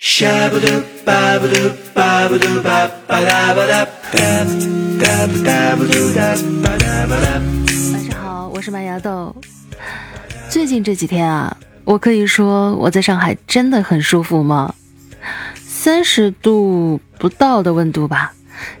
[0.00, 0.30] 晚上
[8.14, 9.34] 好，我是麦芽豆。
[10.48, 14.72] 最近这几天啊，我可以说我在上海真的很舒服吗？
[15.56, 18.32] 三十度不到的温度吧，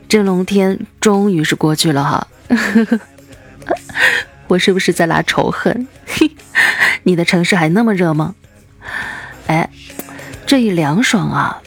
[0.08, 2.28] 蒸笼天终于是过去了哈。
[4.46, 5.88] 我是不是在拉仇恨？
[7.02, 8.36] 你的城市还那么热吗？
[9.48, 9.68] 哎，
[10.48, 11.60] 这一凉爽啊，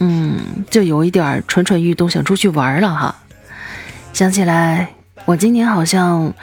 [0.00, 3.14] 嗯，就有一点蠢蠢欲动，想出去玩了哈。
[4.12, 4.88] 想起来，
[5.24, 6.34] 我今年好像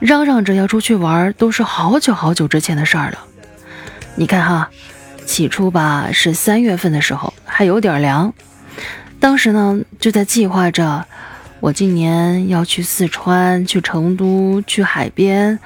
[0.00, 3.18] 嚷嚷着要出去玩，都是好久好久之前的事儿了。
[4.16, 4.68] 你看哈，
[5.24, 8.34] 起初吧是三月份的时候，还有点凉，
[9.20, 11.06] 当时呢就在计划着。
[11.60, 15.56] 我今年要去四川，去成都，去海边，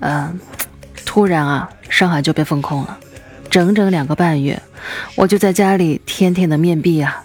[0.00, 0.40] 嗯，
[1.04, 2.98] 突然啊，上海就被封控了，
[3.50, 4.62] 整整两个半月，
[5.16, 7.24] 我就在家里天天的面壁啊，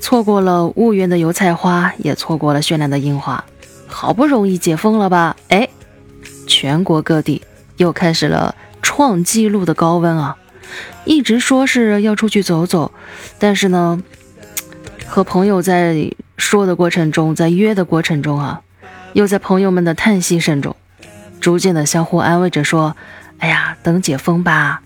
[0.00, 3.44] 错过了婺源的油菜花，也错过了绚烂的樱花，
[3.86, 5.36] 好不容易解封了吧？
[5.48, 5.68] 哎，
[6.46, 7.42] 全国各地
[7.76, 10.36] 又开始了创纪录的高温啊，
[11.04, 12.92] 一直说是要出去走走，
[13.38, 14.02] 但是呢，
[15.06, 16.10] 和朋友在。
[16.38, 18.62] 说的过程中，在约的过程中啊，
[19.12, 20.74] 又在朋友们的叹息声中，
[21.40, 22.96] 逐渐的相互安慰着说
[23.38, 24.82] ：“哎呀，等解封吧，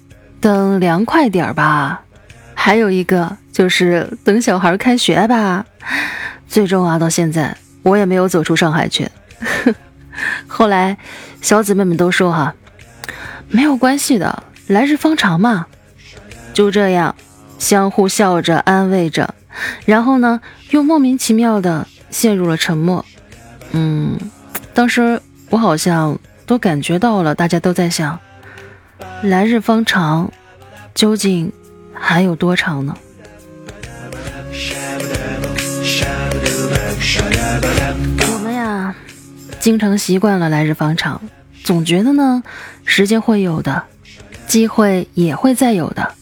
[0.47, 2.03] 等凉快点儿吧。”
[2.55, 5.67] 还有一个就是等小孩开学吧。
[6.47, 9.09] 最终啊，到现在我也没有走出上海去。
[10.47, 10.99] 后来
[11.43, 12.55] 小姊妹们都说哈，
[13.49, 15.67] 没有关系的，来日方长嘛。
[16.55, 17.17] 就这样，
[17.59, 19.35] 相互笑着安慰着。
[19.85, 23.05] 然后呢，又莫名其妙的陷入了沉默。
[23.73, 24.17] 嗯，
[24.73, 26.17] 当时我好像
[26.47, 28.19] 都感觉到了，大家都在想，
[29.23, 30.33] 来日方长，
[30.95, 31.53] 究竟
[31.93, 32.97] 还有多长呢？
[38.33, 38.95] 我们呀，
[39.61, 41.21] 经常习惯了来日方长，
[41.65, 42.43] 总觉得呢，
[42.85, 43.85] 时间会有的，
[44.47, 46.15] 机会也会再有的，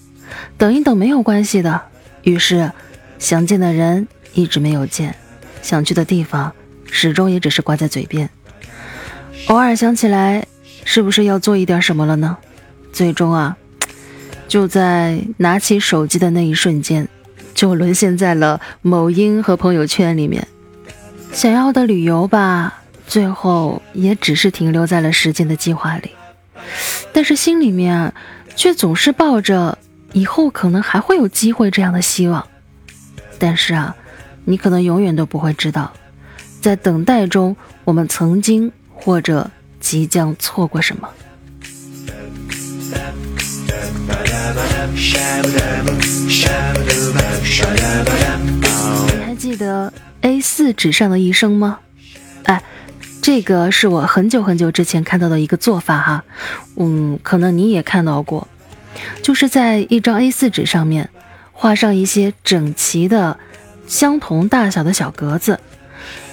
[0.56, 1.82] 等一等没有关系的。
[2.22, 2.72] 于是。
[3.16, 5.14] 想见的人一直没有见，
[5.62, 6.52] 想去的地方
[6.90, 8.28] 始终也只是挂在嘴边。
[9.46, 10.46] 偶尔想起来，
[10.84, 12.36] 是不是要做一点什么了呢？
[12.94, 13.56] 最终啊，
[14.46, 17.08] 就在拿起手机的那一瞬间，
[17.52, 20.46] 就沦陷在了某音和朋友圈里面。
[21.32, 26.12] 想要的旅游吧，最后也只是停留在了时间的计划里。
[27.12, 28.14] 但是心里面
[28.54, 29.76] 却总是抱着
[30.12, 32.46] 以后可能还会有机会这样的希望。
[33.40, 33.96] 但是啊，
[34.44, 35.92] 你可能永远都不会知道，
[36.60, 39.50] 在等待中，我们曾经或者
[39.80, 41.08] 即将错过什么。
[44.44, 44.50] 你
[49.24, 49.90] 还记得
[50.20, 51.78] A4 纸上的一生吗？
[52.42, 52.62] 哎，
[53.22, 56.24] 这个是我很久很久之前看到的一个做法哈，
[56.76, 58.46] 嗯，可能你也看到过，
[59.22, 61.08] 就是在一张 A4 纸上面。
[61.56, 63.38] 画上一些整齐的、
[63.86, 65.60] 相同大小的小格子，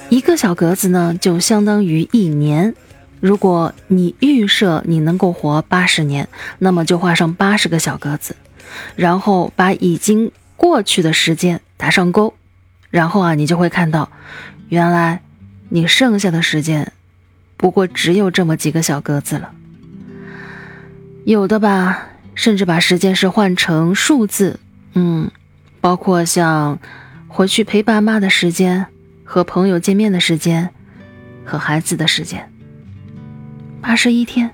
[0.09, 2.73] 一个小格子呢就相当于一年。
[3.21, 6.27] 如果你预设你能够活八十年，
[6.59, 8.35] 那么就画上八十个小格子，
[8.97, 12.33] 然后把已经过去的时间打上勾，
[12.89, 14.11] 然后啊，你就会看到，
[14.69, 15.21] 原来
[15.69, 16.91] 你剩下的时间
[17.55, 19.51] 不过只有这么几个小格子了。
[21.23, 24.59] 有的吧，甚至把时间是换成数字。
[24.93, 25.29] 嗯，
[25.79, 26.79] 包括像
[27.27, 28.87] 回去陪爸妈的时间，
[29.23, 30.71] 和朋友见面的时间，
[31.45, 32.50] 和孩子的时间。
[33.81, 34.51] 八十一天，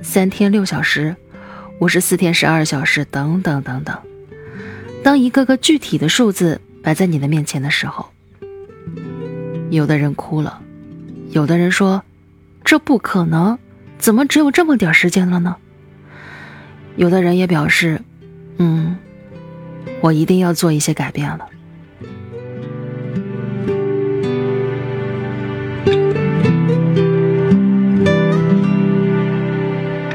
[0.00, 1.14] 三天六小时，
[1.78, 3.96] 五十四天十二小时，等等等等。
[5.04, 8.08] 当一个个具体的数字摆在你的面前的时候，
[9.70, 10.62] 有的人哭了，
[11.30, 12.02] 有的人说
[12.64, 13.58] ：“这不可能，
[13.98, 15.56] 怎么只有这么点时间了呢？”
[16.96, 18.00] 有的人也表示
[18.56, 18.96] ：“嗯。”
[20.00, 21.46] 我一定要做一些改变了。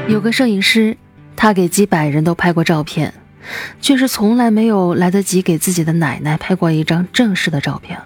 [0.08, 0.96] 有个摄影师，
[1.36, 3.12] 他给几百人都拍过照片，
[3.82, 8.00] 却是从来没有来得及给自己的奶奶拍过一张正式的照片。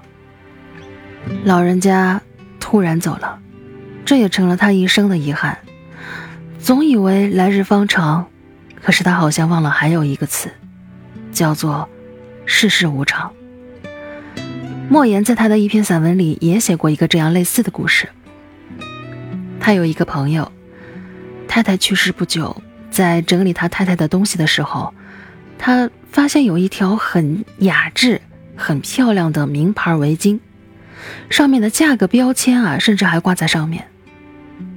[1.44, 2.20] 老人家
[2.58, 3.38] 突然走了，
[4.04, 5.58] 这也成了他一生的遗憾。
[6.58, 8.26] 总以为来日方长，
[8.82, 10.50] 可是他好像忘了还有一个词。
[11.32, 11.88] 叫做
[12.44, 13.32] 世事无常。
[14.90, 18.10] 莫言在他的一篇散文里也写过一个这样类似的故事。
[19.58, 20.52] 他有一个朋友，
[21.52, 24.94] 太太去世不久，在整理他太太的东西的时候，
[25.58, 28.22] 他发现有一条很雅致、
[28.56, 30.40] 很漂亮的名牌围巾，
[31.28, 33.86] 上面的价格标签啊，甚至还挂在上面。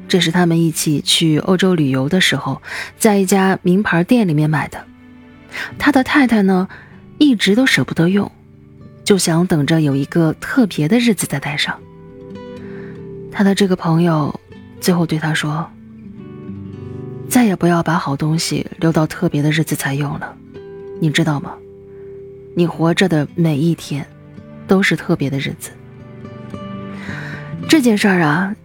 [0.10, 2.62] 这是他们一起去欧洲旅游的时候，
[2.98, 4.86] 在一家名牌店里面买的。
[5.80, 6.68] 他的太太呢，
[7.18, 8.30] 一直都舍不得用，
[9.06, 11.80] 就想等着有一个特别的日子再戴上。
[13.32, 14.38] 他的这个朋友
[14.82, 15.72] 最后对他说
[17.30, 20.36] ：“再也不要把好东西留到特别的日子才用了，
[21.00, 21.56] 你知道吗？
[22.56, 24.06] 你活着的每一天，
[24.68, 25.72] 都是特别的日子。”
[27.68, 28.56] 这件事儿啊。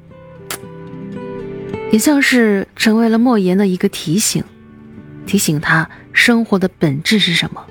[1.90, 4.44] 也像是成为了莫言的一个提醒，
[5.26, 7.66] 提醒他生活的本质是什么。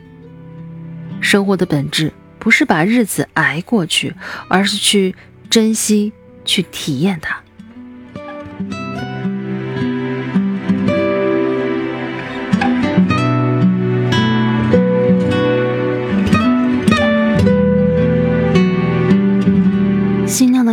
[1.22, 4.14] 生活的本质不是把日子挨过去，
[4.50, 5.16] 而是去
[5.50, 6.12] 珍惜、
[6.44, 7.42] 去体验它。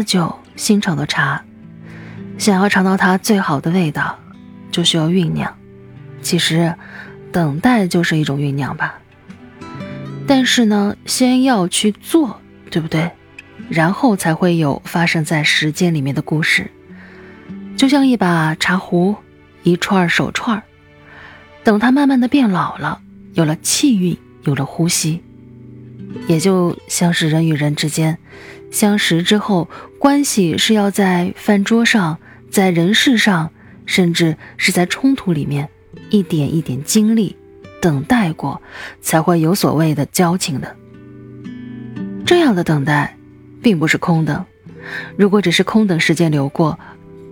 [0.07, 1.45] 酒，新炒的茶。
[2.39, 4.19] 想要尝到它最好的味道，
[4.71, 5.55] 就需要酝酿。
[6.23, 6.75] 其实，
[7.33, 9.01] 等待就是一种酝酿吧。
[10.27, 13.11] 但是呢，先要去做，对不对？
[13.69, 16.71] 然后才会有发生在时间里面的故事。
[17.77, 19.17] 就像一把茶壶，
[19.65, 20.63] 一串手串
[21.65, 23.01] 等它慢慢的变老了，
[23.35, 25.23] 有了气韵，有了呼吸，
[26.29, 28.19] 也就像是人与人之间
[28.71, 32.19] 相识之后，关系是要在饭桌上。
[32.49, 33.51] 在人事上，
[33.85, 35.69] 甚至是在冲突里面，
[36.09, 37.37] 一点一点经历、
[37.83, 38.63] 等待过，
[39.03, 40.75] 才会有所谓的交情的。
[42.25, 43.19] 这样的等待，
[43.61, 44.47] 并不是空等。
[45.17, 46.79] 如果只是空等时间流过，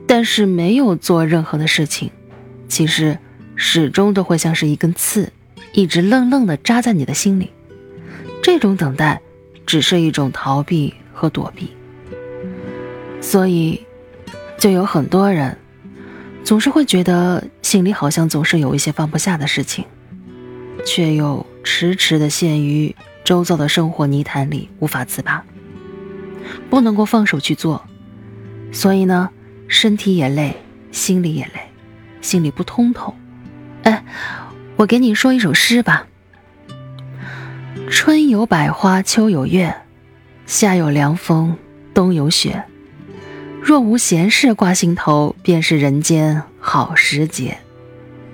[0.06, 2.10] 但是没有做任何的事情，
[2.68, 3.16] 其实
[3.56, 5.32] 始终都会像是一根刺，
[5.72, 7.50] 一直愣愣的扎在你的心里。
[8.42, 9.22] 这种等待，
[9.64, 11.70] 只是一种逃避和躲避。
[13.24, 13.80] 所以。
[14.56, 15.58] 就有很多人，
[16.42, 19.84] 总是会觉得心里好像总是有一些放不下的事情，
[20.86, 22.94] 却又迟迟的陷于
[23.24, 25.44] 周遭的生活泥潭里无法自拔，
[26.70, 27.84] 不能够放手去做，
[28.72, 29.28] 所以呢，
[29.68, 30.56] 身体也累，
[30.90, 31.60] 心里也累，
[32.22, 33.14] 心里不通透。
[33.82, 34.02] 哎，
[34.76, 36.06] 我给你说一首诗吧：
[37.90, 39.74] 春有百花，秋有月，
[40.46, 41.58] 夏有凉风，
[41.92, 42.64] 冬有雪。
[43.64, 47.56] 若无闲事挂心头，便是人间好时节。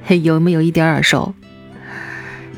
[0.02, 1.34] 嘿，有没有一点耳熟？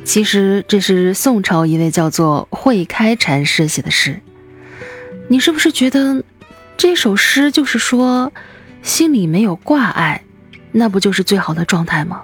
[0.06, 4.22] 其实这是宋朝一位叫做慧开禅师写的诗。
[5.28, 6.24] 你是不是觉得
[6.78, 8.32] 这首诗就是说，
[8.82, 10.22] 心里没有挂碍，
[10.72, 12.22] 那不就是最好的状态吗？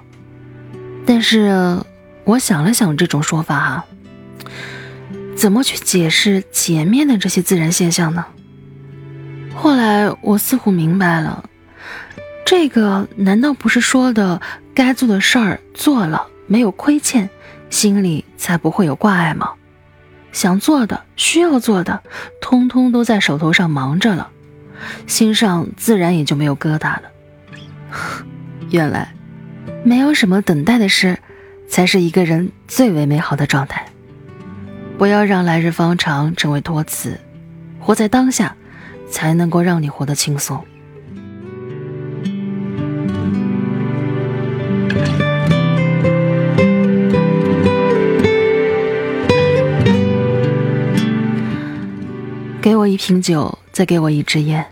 [1.04, 1.78] 但是
[2.24, 3.84] 我想了想这种说法哈，
[5.36, 8.24] 怎么去解释前面的这些自然现象呢？
[9.60, 11.44] 后来我似乎明白了，
[12.46, 14.40] 这个难道不是说的
[14.72, 17.28] 该做的事儿做了没有亏欠，
[17.68, 19.50] 心里才不会有挂碍吗？
[20.30, 22.04] 想做的、需要做的，
[22.40, 24.30] 通通都在手头上忙着了，
[25.08, 27.02] 心上自然也就没有疙瘩了。
[28.70, 29.12] 原来，
[29.82, 31.18] 没有什么等待的事，
[31.68, 33.84] 才是一个人最为美好的状态。
[34.96, 37.18] 不要让来日方长成为托词，
[37.80, 38.54] 活在当下。
[39.10, 40.64] 才能够让你活得轻松。
[52.60, 54.66] 给我一瓶酒，再给我一支烟，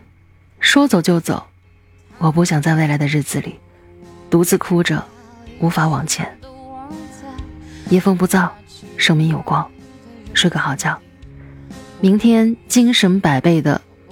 [0.61, 1.47] 说走就走。
[2.19, 3.57] 我不想在未来的日子里
[4.28, 5.02] 独自哭着，
[5.61, 6.26] 无法往前。
[7.88, 8.50] 夜风不燥，
[8.97, 9.66] 生命有光，
[10.35, 10.99] 睡个好觉，
[12.00, 13.81] 明天精神百倍的。